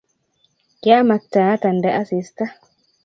kiamaktaat 0.81 1.61
andee 1.69 1.91
asista 2.01 2.43